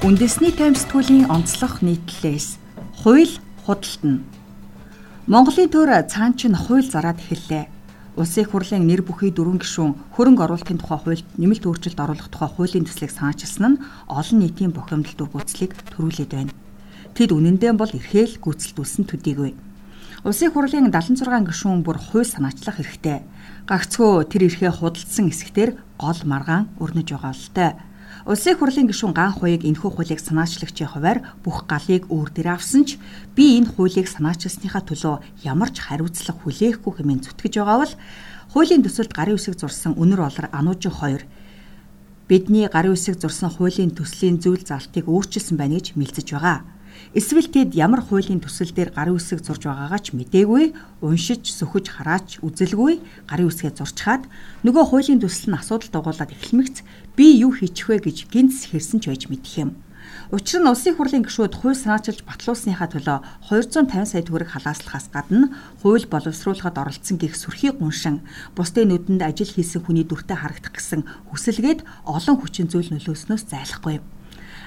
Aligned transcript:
Үндэсний 0.00 0.48
тайм 0.56 0.72
сэтгүүлийн 0.72 1.28
онцлог 1.28 1.84
нийтлэлээс 1.84 2.56
хууль 3.04 3.36
худалдана. 3.68 4.24
Монголын 5.28 5.68
төр 5.68 5.92
цаан 6.08 6.32
чин 6.40 6.56
хууль 6.56 6.88
зараад 6.88 7.20
эхэллээ. 7.20 7.68
Улсын 8.16 8.48
хурлын 8.48 8.88
нэр 8.88 9.04
бүхий 9.04 9.28
дөрвөн 9.28 9.60
гишүүн 9.60 10.16
хөрөнгө 10.16 10.40
оруулалтын 10.40 10.80
тухай 10.80 11.04
хуульд 11.04 11.28
нэмэлт 11.36 11.68
өөрчлөлт 11.68 12.00
оруулах 12.00 12.32
тухай 12.32 12.48
хуулийн 12.48 12.88
төслийг 12.88 13.12
санаачилсан 13.12 13.76
нь 13.76 13.80
олон 14.08 14.38
нийтийн 14.40 14.72
бохимдол 14.72 15.12
дүргүүцлийг 15.20 15.76
төрүүлээд 15.92 16.32
байна. 16.32 16.56
Тэд 17.12 17.36
үнэндээ 17.36 17.76
бол 17.76 17.92
эрхээл 17.92 18.40
гүйцэлдүүлсэн 18.40 19.04
төдийгүй. 19.04 19.52
Улсын 20.24 20.48
хурлын 20.48 20.88
76 20.88 21.28
гишүүн 21.44 21.84
бүр 21.84 22.00
хууль 22.00 22.24
санаачлах 22.24 22.80
хэрэгтэй. 22.80 23.20
Гагцхүү 23.68 24.32
тэр 24.32 24.48
эрхээ 24.48 24.72
худалдсан 24.80 25.28
эсэхтэр 25.28 25.76
гол 26.00 26.20
маргаан 26.24 26.72
өрнөж 26.80 27.08
байгаа 27.12 27.36
л 27.36 27.52
таа. 27.52 27.89
Улсын 28.28 28.56
хурлын 28.60 28.84
гишүүн 28.84 29.16
Ган 29.16 29.32
хуйг 29.32 29.64
энэхүү 29.64 29.90
хуулийг 29.96 30.20
санаачлагчийн 30.20 30.92
хуваар 30.92 31.24
бүх 31.40 31.64
галыг 31.64 32.04
өөр 32.12 32.28
дээр 32.36 32.52
авсан 32.52 32.84
ч 32.84 33.00
би 33.32 33.56
энэ 33.56 33.72
хуулийг 33.72 34.12
санаачилсныхаа 34.12 34.84
төлөө 34.84 35.24
ямар 35.40 35.72
ч 35.72 35.80
хариуцлага 35.80 36.36
хүлээхгүй 36.44 36.92
хэмээн 37.00 37.24
зүтгэж 37.24 37.54
байгаа 37.56 37.78
бол 37.80 37.94
хуулийн 38.52 38.84
төсөлд 38.84 39.16
гарын 39.16 39.40
үсэг 39.40 39.56
зурсан 39.56 39.96
өнөр 39.96 40.20
олор 40.28 40.46
ануужин 40.52 40.92
хоёр 40.92 41.24
бидний 42.28 42.68
гарын 42.68 42.92
үсэг 42.92 43.16
зурсан 43.16 43.48
хуулийн 43.48 43.96
төслийн 43.96 44.36
зүйл 44.36 44.68
залтыг 44.68 45.08
өөрчилсөн 45.08 45.56
байна 45.56 45.80
гэж 45.80 45.96
мэлцэж 45.96 46.28
байгаа. 46.36 46.60
Эсвэл 47.10 47.50
тэд 47.50 47.74
ямар 47.74 48.06
хуулийн 48.06 48.38
төсөл 48.38 48.70
дээр 48.70 48.94
гарын 48.94 49.18
үсэг 49.18 49.42
зурж 49.42 49.66
байгаагаа 49.66 50.00
ч 50.00 50.14
мдээгүй, 50.14 50.64
уншиж, 51.02 51.42
сөхөж 51.50 51.90
хараач 51.90 52.38
үзэлгүй 52.46 53.02
гарын 53.26 53.50
үсгээ 53.50 53.74
зурчхаад 53.74 54.30
нөгөө 54.62 54.84
хуулийн 54.88 55.18
төсөл 55.18 55.50
нь 55.50 55.58
асуудал 55.58 55.90
дугуулад 55.90 56.30
эхлэмэгц 56.30 56.86
би 57.18 57.26
юу 57.42 57.50
хийчих 57.50 57.90
вэ 57.90 57.98
гэж 58.06 58.30
гинц 58.30 58.70
хэрсэн 58.70 59.02
ч 59.02 59.10
байж 59.10 59.26
мэдэх 59.26 59.54
юм. 59.58 59.70
Учир 60.30 60.60
нь 60.62 60.70
улсын 60.70 60.94
хурлын 60.94 61.24
гишүүд 61.26 61.54
хууль 61.58 61.78
санаачилж 61.78 62.22
батлуулсныхаа 62.28 62.88
төлөө 62.90 63.18
250 63.50 64.10
сая 64.10 64.22
төгрөг 64.22 64.50
халааслахаас 64.54 65.10
гадна 65.10 65.50
хууль 65.82 66.06
боловсруулахад 66.06 66.78
оролцсон 66.78 67.18
гих 67.18 67.34
сүрхий 67.34 67.74
гуншин 67.74 68.22
бусдын 68.54 68.94
нүдэнд 68.94 69.22
ажил 69.26 69.50
хийсэн 69.50 69.84
хүний 69.84 70.06
дүртэй 70.06 70.38
харагдах 70.38 70.76
гэсэн 70.76 71.04
хүсэлгээд 71.34 71.84
олон 72.06 72.36
хүчин 72.38 72.70
зүйл 72.70 72.94
нөлөөснөөс 72.94 73.44
зайлахгүй 73.50 73.98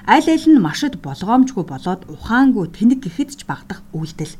аль 0.06 0.28
аль 0.28 0.46
нь 0.52 0.60
машид 0.60 1.00
болгоомжгүй 1.00 1.64
болоод 1.64 2.04
ухаангүй 2.12 2.68
тэнэг 2.76 3.00
гэхэд 3.08 3.30
ч 3.38 3.40
багдах 3.48 3.80
үйлдэл. 3.96 4.36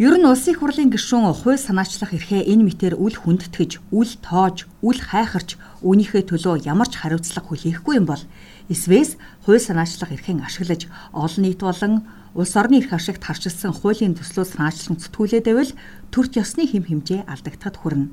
Ер 0.00 0.14
нь 0.16 0.24
улсын 0.24 0.56
их 0.56 0.64
хурлын 0.64 0.88
гишүүн 0.88 1.28
хууль 1.28 1.60
санаачлах 1.60 2.16
эрхээ 2.16 2.48
энэ 2.48 2.64
мэтэр 2.64 2.94
үл 2.96 3.12
хүндэтгэж, 3.12 3.84
үл 3.92 4.12
тоож, 4.24 4.64
үл 4.80 4.96
хайхарч 4.96 5.60
үүнийхээ 5.84 6.24
төлөө 6.32 6.64
ямар 6.64 6.88
ч 6.88 7.02
хариуцлага 7.02 7.52
хүлээхгүй 7.52 7.94
юм 8.00 8.06
бол 8.08 8.22
эсвээс 8.68 9.16
хууль 9.44 9.60
санаачлах 9.60 10.12
эрхийг 10.12 10.44
ашиглаж 10.44 10.88
олон 11.12 11.42
нийт 11.44 11.60
болон 11.64 12.04
улс 12.36 12.54
орны 12.56 12.78
эрх 12.80 12.92
ашигт 12.92 13.24
харчилсан 13.24 13.72
хуулийн 13.72 14.14
төслөө 14.14 14.44
санаачлан 14.44 15.00
зүтгүүлээд 15.00 15.48
байвал 15.48 15.72
төрч 16.12 16.32
ёсны 16.36 16.68
хэм 16.68 16.84
хэмжээ 16.84 17.24
алдагдахад 17.24 17.76
хүрнэ. 17.80 18.12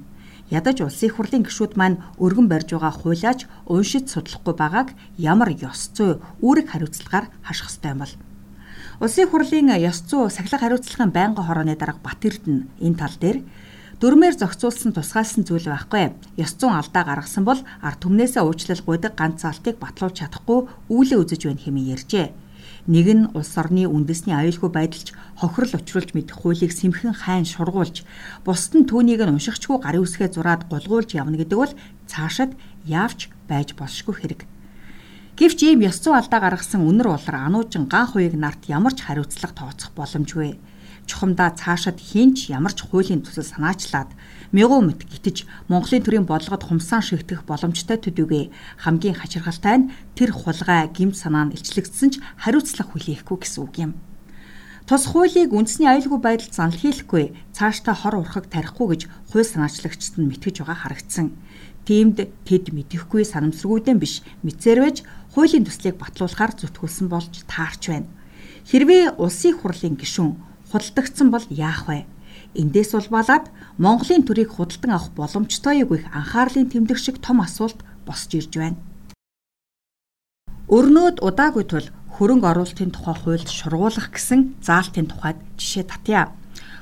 Ядаж 0.49 0.77
улсын 0.81 1.09
их 1.09 1.15
хурлын 1.17 1.43
гишүүд 1.43 1.73
маань 1.75 1.99
өргөн 2.21 2.47
барьж 2.47 2.71
байгаа 2.71 2.93
хуулиач 2.93 3.49
уншиж 3.65 4.13
судлахгүй 4.13 4.53
байгааг 4.55 4.89
ямар 5.17 5.49
ёс 5.57 5.89
зүй 5.91 6.21
үүрэг 6.39 6.69
хариуцлагаар 6.69 7.33
хаших 7.41 7.67
ёстой 7.73 7.91
юм 7.91 7.99
бол. 8.05 8.13
Улсын 9.01 9.27
хурлын 9.27 9.73
ёс 9.75 10.05
зүй 10.05 10.29
сахилга 10.29 10.61
хариуцлагын 10.61 11.11
байнгын 11.11 11.45
хорооны 11.49 11.75
дарга 11.75 11.99
Бат 11.99 12.21
Эрдэнэ 12.21 12.69
энэ 12.77 12.99
тал 13.01 13.15
дээр 13.19 13.37
дөрмээр 14.01 14.35
зохицуулсан 14.35 14.91
тусгаалсан 14.91 15.47
зүйл 15.47 15.71
байхгүй. 15.71 16.11
Ёс 16.35 16.51
зүйн 16.59 16.75
алдаа 16.75 17.03
гаргасан 17.07 17.47
бол 17.47 17.61
ард 17.79 17.99
түмнээсээ 18.03 18.43
уучлал 18.43 18.83
гуйдаг 18.83 19.15
ганц 19.15 19.47
залтыг 19.47 19.79
батлуулж 19.79 20.19
чадахгүй 20.19 20.59
үүлээ 20.91 21.19
үзэж 21.23 21.41
байна 21.47 21.63
хэмээн 21.63 21.91
ярьжээ. 21.95 22.27
Нэг 22.91 23.07
нь 23.07 23.25
улс 23.31 23.55
орны 23.55 23.87
үндэсний 23.87 24.35
аюулгүй 24.35 24.69
байдалч 24.69 25.07
хохирол 25.39 25.79
учруулж 25.79 26.11
мэдэх 26.11 26.37
хуулийг 26.37 26.69
сэмхэн 26.75 27.17
хайн 27.17 27.47
шургуулж, 27.47 28.05
бусд 28.45 28.77
нь 28.77 28.85
түүнийг 28.85 29.25
нь 29.25 29.33
уншихчгүй 29.33 29.81
гарын 29.81 30.05
үсгээ 30.05 30.29
зураад 30.29 30.69
гулгуулж 30.69 31.17
явна 31.17 31.39
гэдэг 31.39 31.57
бол 31.57 31.73
цаашид 32.05 32.53
яавч 32.85 33.33
байж 33.49 33.73
болшгүй 33.73 34.15
хэрэг. 34.21 34.41
Гэвч 35.39 35.59
ийм 35.65 35.81
ёс 35.81 35.97
зүйн 36.03 36.19
алдаа 36.19 36.39
гаргасан 36.45 36.85
үнэр 36.85 37.09
улар 37.09 37.35
ануужин 37.41 37.89
ган 37.89 38.05
хуйг 38.05 38.37
нарт 38.37 38.69
ямар 38.69 38.93
ч 38.93 39.01
хариуцлага 39.01 39.57
тооцох 39.57 39.91
боломжгүй 39.97 40.61
чухамдаа 41.09 41.53
цаашид 41.53 41.97
хинч 42.01 42.49
ямар 42.49 42.73
ч 42.73 42.85
хуулийн 42.85 43.21
төсөл 43.23 43.45
санаачлаад 43.45 44.09
мягуу 44.51 44.81
мэт 44.81 45.05
гитэж 45.05 45.45
Монголын 45.69 46.03
төрийн 46.03 46.25
бодлогод 46.27 46.65
хумсаан 46.65 47.05
шигтгэх 47.05 47.45
боломжтой 47.45 47.97
төдийгүй 48.01 48.51
хамгийн 48.83 49.15
хачиргалтай 49.17 49.75
нь 49.77 49.89
тэр 50.17 50.33
хулгай 50.33 50.89
гимт 50.89 51.17
санаа 51.17 51.49
нь 51.49 51.55
илчлэгдсэн 51.57 52.09
ч 52.09 52.15
хариуцлага 52.41 52.89
хүлээхгүй 52.93 53.37
гэсэн 53.41 53.61
үг 53.63 53.75
юм. 53.85 53.91
Тус 54.85 55.09
хуулийг 55.09 55.49
үндэсний 55.49 55.89
аюулгүй 55.89 56.21
байдалд 56.21 56.53
занл 56.53 56.77
хийхгүй 56.77 57.33
цаашдаа 57.57 57.97
хор 57.97 58.21
урхаг 58.21 58.45
тарихгүй 58.53 58.87
гэж 58.93 59.01
хууль 59.33 59.49
санаачлагчид 59.49 60.21
нь 60.21 60.29
мэтгэж 60.29 60.61
байгаа 60.61 60.77
харагдсан. 60.77 61.33
Тиймд 61.89 62.29
тэд 62.45 62.69
мэдэхгүй 62.69 63.25
санамсаргүйдэн 63.25 63.97
биш 63.97 64.21
мэдсээр 64.45 64.79
байж 64.85 64.97
хуулийн 65.33 65.65
төслийг 65.65 65.97
батлуулахаар 65.97 66.53
зүтгүүлсэн 66.53 67.07
болж 67.09 67.33
таарч 67.49 67.81
байна. 67.89 68.09
Хэрвээ 68.69 69.17
улсын 69.17 69.57
хурлын 69.57 69.97
гишүүн 69.97 70.37
худалдагдсан 70.71 71.29
бол 71.31 71.45
яах 71.49 71.87
вэ? 71.87 72.05
Эндээс 72.55 72.95
улбалаад 72.95 73.51
Монголын 73.77 74.23
төрийг 74.23 74.55
худалдан 74.55 74.91
авах 74.95 75.11
боломжтой 75.11 75.83
юу 75.83 75.91
гэх 75.91 76.07
анхаарлын 76.13 76.71
тэмдэг 76.71 76.97
шиг 76.97 77.19
том 77.19 77.41
асуулт 77.43 77.79
босч 78.07 78.31
ирж 78.39 78.53
байна. 78.55 78.79
Өрнөд 80.71 81.19
удаагүй 81.21 81.65
тул 81.67 81.87
хөрөнгө 82.15 82.47
оруулалтын 82.47 82.91
тухай 82.95 83.15
хуульд 83.19 83.49
шургуулах 83.51 84.07
гэсэн 84.15 84.55
заалтын 84.63 85.07
тухайд 85.11 85.39
жишээ 85.59 85.85
татъя. 85.85 86.31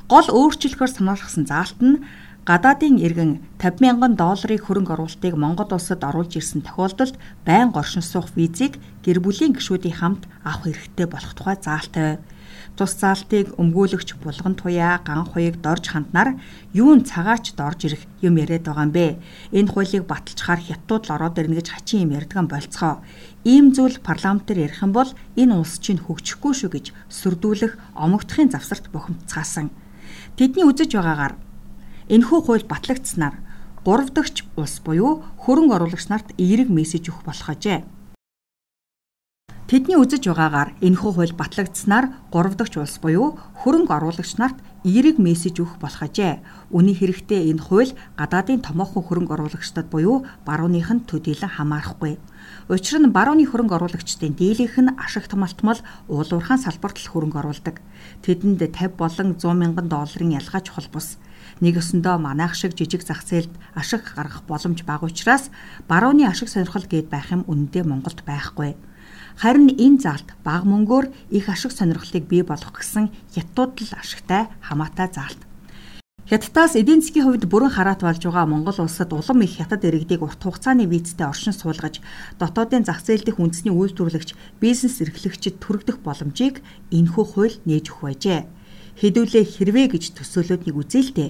Гол 0.07 0.27
өөрчлөлтөөр 0.29 0.91
санаалгасан 0.93 1.45
заалт 1.49 1.79
нь 1.81 2.05
гадаадын 2.45 3.01
иргэн 3.01 3.31
50 3.57 3.81
мянган 3.83 4.13
долларын 4.19 4.61
хөрөнгө 4.61 4.93
оруулалтыг 4.93 5.33
Монгол 5.39 5.71
улсад 5.73 6.03
оруулж 6.03 6.37
ирсэн 6.37 6.61
тохиолдолд 6.61 7.15
байнга 7.47 7.81
оршин 7.81 8.03
суух 8.03 8.29
визийг 8.35 8.77
гэр 9.03 9.23
бүлийн 9.23 9.55
гишүүдийн 9.55 9.95
хамт 9.99 10.23
авах 10.43 10.67
хэрэгтэй 10.67 11.07
болох 11.07 11.33
тухай 11.35 11.57
заалтай 11.59 12.03
байв 12.03 12.21
тус 12.77 12.97
заалтыг 12.97 13.53
өмгөөлөгч 13.61 14.17
булган 14.21 14.55
туяа 14.57 15.01
ган 15.05 15.25
хуйг 15.27 15.61
дорж 15.61 15.89
ханднаар 15.93 16.39
юун 16.73 17.03
цагаач 17.03 17.53
дорж 17.53 17.85
ирэх 17.85 18.03
юм 18.21 18.37
яриад 18.37 18.65
байгаа 18.65 18.85
юм 18.87 18.91
бэ? 18.91 19.07
Энэ 19.53 19.71
хуулийг 19.71 20.03
баталчаар 20.09 20.61
хятадууд 20.63 21.03
л 21.07 21.13
ороод 21.15 21.39
ирнэ 21.39 21.57
гэж 21.59 21.67
хачин 21.69 22.05
юм 22.05 22.15
ярьдган 22.17 22.47
болцгоо. 22.49 23.01
Ийм 23.43 23.75
зүйл 23.75 23.99
парламентээр 24.01 24.71
ярих 24.71 24.81
юм 24.81 24.91
бол 24.93 25.09
энэ 25.35 25.53
улс 25.53 25.77
чинь 25.83 26.01
хөгжихгүй 26.01 26.53
шүү 26.57 26.69
гэж 26.73 26.85
сүрдүүлэх 27.11 27.73
омогдохын 27.93 28.49
завсарт 28.51 28.89
бухимдцаасан. 28.89 29.69
Тэдний 30.37 30.65
үзэж 30.65 30.97
байгаагаар 30.97 31.35
энэхүү 32.09 32.39
хууль 32.43 32.65
батлагдсанаар 32.65 33.35
гурав 33.85 34.09
дахь 34.15 34.43
улс 34.55 34.79
буюу 34.79 35.23
хөрөнгө 35.43 35.75
оруулагч 35.75 36.07
нарт 36.07 36.31
эерэг 36.39 36.69
мессеж 36.71 37.11
өгөх 37.11 37.23
болох 37.27 37.49
ажээ. 37.49 37.83
Тэдний 39.73 39.97
үзэж 39.97 40.29
байгаагаар 40.29 40.77
энэхүү 40.85 41.11
хууль 41.17 41.33
батлагдсанаар 41.33 42.13
3 42.29 42.61
дахь 42.61 42.77
улс 42.77 43.01
буюу 43.01 43.41
хөрөнгө 43.65 43.89
оруулагч 43.97 44.37
нарт 44.37 44.61
эерэг 44.85 45.17
мессеж 45.17 45.65
өгөх 45.65 45.81
болох 45.81 46.05
ажээ. 46.05 46.45
Үүний 46.69 46.93
хэрэгтээ 46.93 47.49
энэ 47.49 47.57
хууль 47.57 47.97
гадаадын 48.13 48.61
томоохон 48.61 49.01
хөрөнгө 49.01 49.33
оруулагчдад 49.33 49.89
буюу 49.89 50.29
барууных 50.45 50.93
нь 50.93 51.01
төдийлөн 51.09 51.57
хамаарахгүй. 51.57 52.21
Учир 52.69 53.01
нь 53.01 53.09
барууны 53.09 53.49
хөрөнгө 53.49 53.73
оруулагчдын 53.73 54.37
дийлэнх 54.37 54.77
нь 54.77 54.93
ашиг 54.93 55.25
томалтмал 55.25 55.81
уулуурхаан 56.05 56.61
салбарт 56.61 57.01
л 57.01 57.09
хөрөнгө 57.09 57.41
оруулдаг. 57.41 57.81
Тэдэнд 58.21 58.61
50 58.77 58.93
болон 58.93 59.41
100 59.41 59.57
мянган 59.57 59.89
долларын 59.89 60.37
ялгаа 60.37 60.61
чухал 60.61 60.85
бус. 60.93 61.17
Нэг 61.65 61.81
өсөндөө 61.81 62.21
манайх 62.21 62.53
шиг 62.53 62.77
жижиг 62.77 63.01
зах 63.01 63.25
зээлд 63.25 63.49
ашиг 63.73 64.05
гаргах 64.13 64.45
боломж 64.45 64.85
бага 64.85 65.09
учраас 65.09 65.49
барууны 65.89 66.29
ашиг 66.29 66.53
сонирхол 66.53 66.85
гээд 66.85 67.09
байх 67.09 67.33
юм 67.33 67.41
үнэндээ 67.49 67.89
Монголд 67.89 68.21
байхгүй. 68.21 68.77
Харин 69.41 69.69
энэ 69.73 69.99
заалт 70.01 70.29
бага 70.43 70.65
мөнгөөр 70.69 71.05
их 71.33 71.49
ашиг 71.49 71.71
сонирхлыг 71.73 72.25
бий 72.29 72.43
болгох 72.45 72.77
гэсэн 72.77 73.09
хятадууд 73.33 73.73
л 73.81 73.93
ашигтай 73.97 74.47
хамаатай 74.61 75.09
заалт. 75.09 75.41
Хятадаас 76.23 76.79
эдийн 76.79 77.03
засгийн 77.03 77.27
хувьд 77.27 77.51
бүрэн 77.51 77.75
хараат 77.75 77.99
болж 77.99 78.23
байгаа 78.23 78.47
Монгол 78.47 78.79
улсад 78.79 79.11
улам 79.11 79.43
их 79.43 79.59
хятад 79.59 79.83
иргэдийг 79.83 80.23
урт 80.23 80.39
хугацааны 80.39 80.87
визтэй 80.87 81.27
оршин 81.27 81.51
суулгаж 81.51 81.99
дотоодын 82.39 82.87
зах 82.87 83.03
зээл 83.03 83.27
дэх 83.27 83.43
үндэсний 83.43 83.75
үйлдвэрлэгч 83.75 84.31
бизнес 84.63 85.03
эрхлэгчид 85.03 85.59
түргдэх 85.59 85.99
боломжийг 85.99 86.63
энэхүү 86.95 87.25
хууль 87.27 87.59
нээж 87.67 87.91
өгөх 87.91 88.01
байжээ. 88.07 88.41
Хэдүүлээ 89.03 89.43
хэрвээ 89.51 89.87
гэж 89.91 90.03
төсөөлөднийг 90.15 90.79
үзээлтэй 90.79 91.29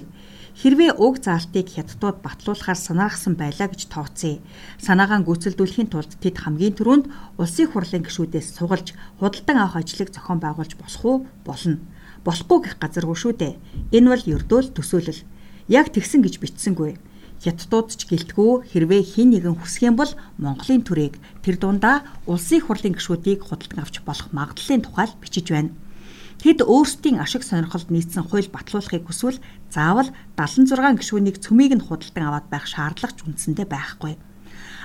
Хэрвээ 0.54 0.94
уг 1.02 1.18
заалтыг 1.18 1.66
хятадууд 1.66 2.22
батлуулахаар 2.22 2.78
санаарсан 2.78 3.34
байлаа 3.34 3.66
гэж 3.66 3.90
тооцъё. 3.90 4.38
Санаагаа 4.78 5.26
гүйцэлдүүлэхийн 5.26 5.90
тулд 5.90 6.14
тэд 6.22 6.38
хамгийн 6.38 6.78
түрүүнд 6.78 7.10
улсын 7.42 7.66
хурлын 7.74 8.06
гишүүдээс 8.06 8.54
сугалж 8.54 8.94
худалдан 9.18 9.58
авах 9.58 9.82
ажлыг 9.82 10.14
зохион 10.14 10.38
байгуулж 10.38 10.78
болох 10.78 11.02
уу 11.02 11.16
болно. 11.42 11.82
Болохгүй 12.22 12.58
гэх 12.70 12.74
газаргүй 12.78 13.18
шүү 13.18 13.32
дээ. 13.34 13.58
Энэ 13.98 14.10
бол 14.14 14.24
ердөөл 14.30 14.70
төсөөлөл. 14.70 15.26
Яг 15.66 15.90
тэгсэн 15.90 16.22
гэж 16.22 16.38
бичсэнгүй. 16.38 17.02
хятадууд 17.42 17.88
ч 17.92 18.06
гэлтгүү 18.08 18.70
хэрвээ 18.72 19.02
хин 19.04 19.34
нэгэн 19.34 19.58
хүсэх 19.58 19.90
юм 19.90 19.98
бол 20.00 20.08
Монголын 20.40 20.86
төрийг 20.86 21.20
тэр 21.44 21.60
дундаа 21.60 22.06
улсын 22.30 22.64
хурлын 22.64 22.96
гишүүдийг 22.96 23.44
худалдан 23.44 23.84
авч 23.84 24.00
болох 24.06 24.32
магадлалын 24.32 24.80
тухай 24.86 25.08
бичиж 25.20 25.52
байна. 25.52 25.74
Тэд 26.42 26.64
өөрсдийн 26.64 27.20
ашиг 27.22 27.42
сонирхолд 27.46 27.88
нийцсэн 27.90 28.24
хууль 28.26 28.50
батлуулахыг 28.50 29.06
хүсвэл 29.06 29.38
заавал 29.70 30.10
76 30.36 30.98
гишүүнийг 30.98 31.36
цөмийг 31.40 31.72
нь 31.78 31.86
худалдан 31.86 32.24
аваад 32.30 32.46
байх 32.50 32.64
шаардлага 32.70 33.14
ч 33.16 33.20
үндсэндээ 33.26 33.66
байхгүй. 33.68 34.14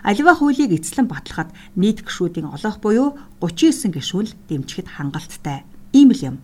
Аливаа 0.04 0.36
хуулийг 0.38 0.72
эзлэн 0.72 1.07
батлахад 1.12 1.51
нийт 1.75 2.06
гишүүдийн 2.07 2.48
олоох 2.48 2.78
буюу 2.80 3.19
39 3.44 3.92
гишүүн 3.92 4.25
л 4.31 4.38
дэмжихэд 4.48 4.88
хангалттай. 4.96 5.68
Ийм 5.92 6.16
л 6.16 6.22
юм. 6.24 6.36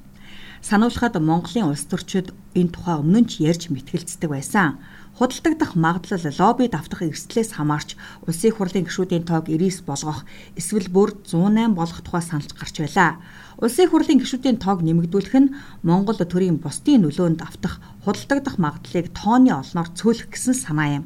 Сануулхад 0.66 1.16
Монголын 1.22 1.70
улс 1.70 1.86
төрчид 1.86 2.34
энэ 2.58 2.74
тухай 2.74 2.98
өмнө 2.98 3.22
нь 3.22 3.30
ч 3.30 3.46
ярьж 3.46 3.70
мэтгэлцдэг 3.70 4.30
байсан. 4.34 4.82
Худалдагдах 5.16 5.80
магадлал 5.80 6.26
лобби 6.40 6.68
давтах 6.68 7.06
эрсдлээс 7.08 7.56
хамаарч 7.56 7.96
улсын 8.28 8.52
хурлын 8.52 8.84
гишүүдийн 8.84 9.24
тоог 9.24 9.48
99 9.48 9.88
болгох 9.88 10.28
эсвэл 10.60 10.92
бүр 10.92 11.16
108 11.24 11.72
болгох 11.72 12.02
тухай 12.04 12.24
саналж 12.26 12.52
гарч 12.58 12.76
байлаа. 12.84 13.22
Улсын 13.64 13.88
хурлын 13.88 14.20
гишүүдийн 14.20 14.60
тоог 14.60 14.84
нэмэгдүүлэх 14.84 15.36
нь 15.40 15.54
Монгол 15.88 16.20
төрийн 16.20 16.60
бусдын 16.60 17.08
нөлөөнд 17.08 17.40
автах 17.46 17.80
худалдагдах 18.04 18.60
магадлалыг 18.60 19.16
тооны 19.16 19.56
олноор 19.56 19.88
цөөлөх 19.96 20.34
гэсэн 20.34 20.56
санаа 20.58 20.90
юм. 21.00 21.06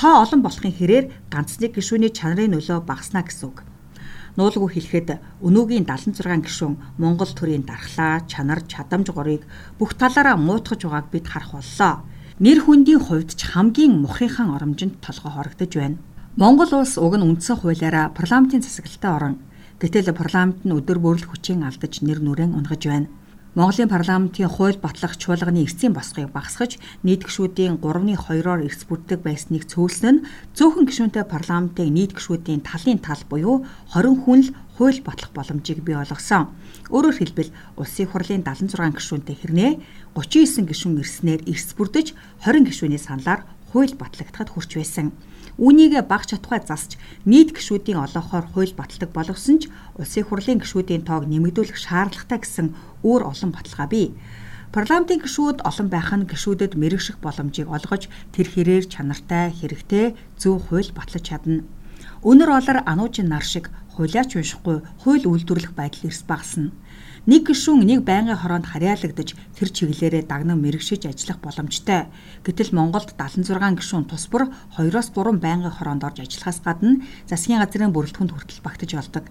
Тоо 0.00 0.24
олон 0.24 0.42
болохын 0.42 0.74
хэрээр 0.74 1.06
ганц 1.30 1.62
нэг 1.62 1.78
гишүүний 1.78 2.10
чанарын 2.10 2.56
нөлөө 2.56 2.82
багаснаа 2.82 3.22
гэсэн 3.22 3.46
үг. 3.46 3.62
Нуулгүй 4.36 4.68
хэлэхэд 4.76 5.08
өнөөгийн 5.40 5.88
76 5.88 6.44
гишүүн 6.44 6.76
Монгол 7.00 7.32
төрийн 7.32 7.64
дархлаа, 7.64 8.20
чанар, 8.28 8.60
чадамж 8.68 9.08
горыг 9.16 9.48
бүх 9.80 9.96
талаараа 9.96 10.36
муутгаж 10.36 10.84
байгааг 10.84 11.08
бид 11.08 11.24
харах 11.24 11.56
боллоо. 11.56 12.04
Нэр 12.36 12.60
хүндийн 12.60 13.00
хувьд 13.00 13.32
ч 13.32 13.48
хамгийн 13.48 13.96
мухынхан 14.04 14.52
оромжинд 14.52 15.00
толгой 15.00 15.32
хорогдож 15.32 15.72
байна. 15.72 15.96
Монгол 16.36 16.68
улс 16.68 17.00
уг 17.00 17.16
нь 17.16 17.24
үндсэн 17.24 17.56
хуулиараа 17.64 18.12
парламентын 18.12 18.60
засаглалтай 18.60 19.12
орон. 19.16 19.34
Гэтэл 19.80 20.12
парламент 20.12 20.68
нь 20.68 20.76
өдөр 20.76 21.00
бүр 21.00 21.16
л 21.16 21.28
хүчийн 21.32 21.64
алдаж 21.64 22.04
нэр 22.04 22.20
нүрэн 22.20 22.52
унгаж 22.52 22.84
байна. 22.84 23.08
Монголын 23.56 23.88
парламентын 23.88 24.52
хууль 24.52 24.76
батлах 24.76 25.16
чуулганы 25.16 25.64
эцсийн 25.64 25.96
босгыг 25.96 26.28
багасгаж 26.28 26.76
нийт 27.00 27.24
гишүүдийн 27.24 27.80
3-2-оор 27.80 28.60
эрс 28.68 28.84
бүрддэг 28.84 29.24
байсныг 29.24 29.64
цөөлсөн 29.64 30.20
нь 30.20 30.24
цөөхөн 30.52 30.84
гишүүнтэй 30.84 31.24
парламентын 31.24 31.88
нийт 31.88 32.12
гишүүдийн 32.12 32.60
талын 32.60 33.00
тал 33.00 33.24
буюу 33.24 33.64
20 33.96 34.12
хүн 34.28 34.40
л 34.44 34.52
хууль 34.76 35.00
батлах 35.00 35.32
боломжийг 35.32 35.80
бий 35.80 35.96
болгосон. 35.96 36.52
Өөрөөр 36.92 37.16
хэлбэл 37.16 37.56
улсын 37.80 38.12
хурлын 38.12 38.44
76 38.44 38.76
гишүүнтэй 38.76 39.36
хэрнээ 39.40 39.72
39 40.12 40.68
гишүүн 40.68 41.00
ирснээр 41.00 41.48
эрс 41.48 41.72
бүрдэж 41.80 42.12
20 42.44 42.68
гишүүний 42.68 43.00
саналаар 43.00 43.48
хууль 43.72 43.96
батлагдахад 43.96 44.52
хүрч 44.52 44.76
байсан. 44.76 45.16
Үүнийг 45.56 45.96
баг 46.04 46.28
чатхай 46.28 46.60
засч 46.60 47.00
нийт 47.24 47.56
гишүүдийн 47.56 47.96
олоохоор 48.04 48.44
хууль 48.52 48.76
баталдаг 48.76 49.10
болгосон 49.16 49.56
ч 49.64 49.72
улсын 49.96 50.28
хурлын 50.28 50.60
гишүүдийн 50.60 51.08
тоог 51.08 51.24
нэмэгдүүлэх 51.24 51.80
шаардлагатай 51.80 52.44
гэсэн 52.44 52.66
өөр 53.00 53.22
олон 53.24 53.50
баталгаа 53.56 53.88
бий. 53.88 54.12
Парламентын 54.76 55.24
гишүүд 55.24 55.64
олон 55.64 55.88
байх 55.88 56.12
нь 56.12 56.28
гишүүдэд 56.28 56.76
мэрэгших 56.76 57.16
боломжийг 57.24 57.72
олгож 57.72 58.12
тэр 58.36 58.46
хэрээр 58.52 58.84
чанартай, 58.92 59.48
хэрэгтэй 59.56 60.12
зөв 60.36 60.60
хууль 60.68 60.92
батлаж 60.92 61.24
чадна. 61.24 61.64
Өнөр 62.20 62.50
олор 62.52 62.78
ануужин 62.84 63.32
нар 63.32 63.40
шиг 63.40 63.72
хуулиач 63.96 64.36
уншихгүй 64.36 64.84
хууль 65.00 65.24
үйлдвэрлэх 65.24 65.72
байдал 65.72 66.12
эрс 66.12 66.20
багасна. 66.28 66.76
Нэг 67.26 67.50
гишүүн 67.50 67.82
нэг 67.90 68.06
байнгын 68.06 68.38
хороонд 68.38 68.70
харьяалагдаж 68.70 69.34
тэр 69.58 69.68
чиглэлээрээ 69.74 70.30
дагнан 70.30 70.62
мэрэгшиж 70.62 71.10
ажиллах 71.10 71.42
боломжтой. 71.42 72.06
Гэтэл 72.46 72.70
Монголд 72.70 73.18
76 73.18 73.50
гишүүн 73.82 74.06
тус 74.06 74.30
бүр 74.30 74.46
2-оос 74.78 75.10
3 75.10 75.34
байнгын 75.42 75.74
хороонд 75.74 76.06
орж 76.06 76.22
ажиллахаас 76.22 76.62
гадна 76.62 77.02
засгийн 77.26 77.58
газрын 77.58 77.90
бүрэлдэхүүнд 77.90 78.30
хүртэл 78.30 78.62
багтаж 78.62 78.90
олдог. 78.94 79.24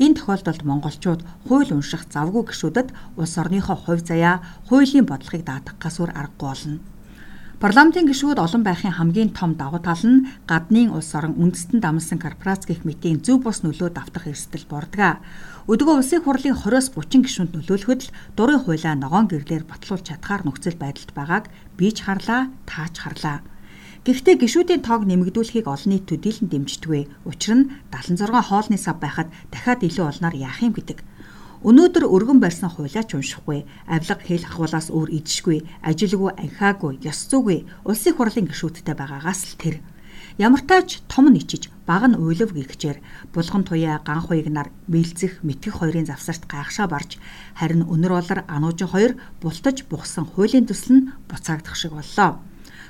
Энэ 0.00 0.16
тохиолдолд 0.16 0.64
монголчууд 0.64 1.20
хууль 1.44 1.76
унших 1.76 2.08
завгүй 2.08 2.48
гишүүдэд 2.48 2.88
улс 3.20 3.34
орныхоо 3.36 3.76
хувь 3.76 4.00
заяа, 4.00 4.40
хуулийн 4.72 5.04
бодлогыг 5.04 5.44
даатгахаас 5.44 6.00
өөр 6.00 6.16
аргагүй 6.16 6.48
болно. 6.48 6.80
Парламентын 7.62 8.10
гишүүд 8.10 8.42
олон 8.42 8.66
байхын 8.66 8.90
хамгийн 8.98 9.30
том 9.38 9.54
давуу 9.54 9.78
тал 9.78 10.02
нь 10.02 10.26
гаднын 10.50 10.90
улс 10.98 11.14
орон 11.14 11.38
үндэстэн 11.38 11.78
дамсан 11.78 12.18
корпорац 12.18 12.66
гэх 12.66 12.82
мэтийн 12.82 13.22
зөв 13.22 13.38
бус 13.46 13.62
нөлөө 13.62 13.94
давтах 13.94 14.26
эрсдэл 14.26 14.66
бордог. 14.66 15.22
Өдгөө 15.70 15.94
улсын 16.02 16.26
хурлын 16.26 16.58
20-оос 16.58 16.90
30 16.90 17.22
гишүүнд 17.22 17.54
нөлөөлөхөд 17.54 18.02
дурын 18.34 18.66
хуулиа 18.66 18.98
ногоон 18.98 19.30
гэрлээр 19.30 19.62
батлуулж 19.70 20.10
чадхаар 20.10 20.42
нөхцөл 20.42 20.74
байдалд 20.74 21.14
байгааг 21.14 21.44
би 21.78 21.86
ч 21.94 22.02
харлаа, 22.02 22.50
та 22.66 22.90
ч 22.90 22.98
харлаа. 22.98 23.46
Гэхдээ 24.02 24.42
гишүүдийн 24.42 24.82
тоог 24.82 25.06
нэмэгдүүлэхийг 25.06 25.70
олон 25.70 25.90
нийт 25.94 26.10
төдийлөн 26.10 26.50
дэмждэггүй. 26.50 27.30
Учир 27.30 27.54
нь 27.54 27.70
76 27.94 28.26
хоолны 28.42 28.74
сав 28.74 28.98
байхад 28.98 29.30
дахиад 29.54 29.86
илүү 29.86 30.10
олноор 30.10 30.34
яах 30.34 30.58
юм 30.66 30.74
гэдэг. 30.74 30.98
Өнөөдөр 31.62 32.10
өргөн 32.10 32.42
барьсан 32.42 32.74
хуулиач 32.74 33.14
уншихгүй, 33.14 33.62
авилга 33.86 34.18
хэл 34.26 34.50
ахвалаас 34.50 34.90
өөр 34.90 35.14
идшгүй, 35.22 35.62
ажилгүй, 35.86 36.34
анхаагүй, 36.34 36.98
ёс 37.06 37.30
зүйгүй 37.30 37.62
улсын 37.86 38.18
хурлын 38.18 38.50
гишүүдтэй 38.50 38.98
байгаагаас 38.98 39.46
л 39.46 39.54
тэр. 39.62 39.76
Ямартаач 40.42 41.06
том 41.06 41.30
нь 41.30 41.38
ичиж, 41.38 41.70
баг 41.86 42.02
нь 42.10 42.18
уйлав 42.18 42.50
гихчээр 42.50 42.98
булган 43.30 43.62
туяа 43.62 44.02
ган 44.02 44.26
хуйг 44.26 44.50
нар 44.50 44.74
мэлцэх 44.90 45.38
мэтгэх 45.46 45.78
хоёрын 45.78 46.10
завсарт 46.10 46.50
гайхшаа 46.50 46.90
барж 46.90 47.22
харин 47.54 47.86
өнөр 47.86 48.12
болор 48.18 48.40
ануужин 48.50 48.90
хоёр 48.90 49.12
бултаж 49.38 49.86
бухсан 49.86 50.26
хуулийн 50.26 50.66
төсөл 50.66 50.98
нь 50.98 51.06
буцаагдах 51.30 51.78
шиг 51.78 51.94
боллоо. 51.94 52.42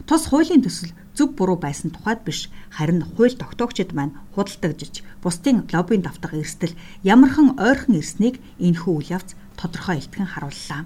Тус 0.07 0.27
хуулийн 0.27 0.63
төсөл 0.67 0.91
зөв 1.15 1.37
буруу 1.39 1.59
байсан 1.61 1.95
тухайд 1.95 2.21
биш 2.27 2.51
харин 2.75 3.03
хууль 3.15 3.39
тогтоогчид 3.39 3.95
маань 3.95 4.17
худалдагдж 4.35 5.05
бусдын 5.23 5.69
лоббийн 5.73 6.03
давтах 6.03 6.35
эрсдэл 6.35 6.75
ямархан 7.07 7.55
ойрхон 7.61 8.01
ирснийг 8.01 8.43
энэхүү 8.59 8.93
үйл 8.99 9.15
явц 9.19 9.39
тодорхой 9.55 10.03
илтгэн 10.03 10.27
харууллаа. 10.33 10.83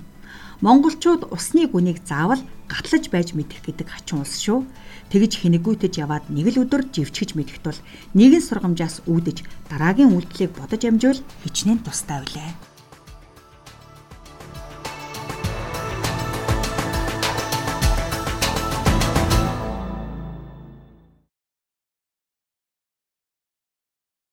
Монголчууд 0.61 1.29
усны 1.33 1.69
гүнийг 1.69 2.01
заавал 2.05 2.43
гатлаж 2.69 3.09
байж 3.13 3.33
мэдэх 3.37 3.61
гэдэг 3.65 3.89
хачин 3.89 4.25
улс 4.25 4.41
шүү. 4.41 4.65
Тэгж 5.13 5.33
хэнэггүйтэж 5.45 5.93
яваад 6.01 6.29
нэг 6.33 6.57
л 6.57 6.65
өдөр 6.65 6.89
живчгэж 6.93 7.37
мэдэх 7.37 7.61
тул 7.61 7.79
нэгэн 8.17 8.43
сургамжаас 8.45 9.05
үүдэж 9.05 9.45
дараагийн 9.69 10.17
үйлдэлийг 10.17 10.53
бодож 10.57 10.83
амжуул 10.89 11.21
хичнээн 11.45 11.85
тустай 11.85 12.25
үлээ. 12.25 12.76